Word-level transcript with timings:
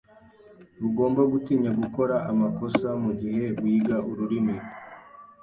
Ntugomba 0.77 1.21
gutinya 1.31 1.71
gukora 1.81 2.15
amakosa 2.31 2.87
mugihe 3.03 3.43
wiga 3.61 3.97
ururimi. 4.09 4.55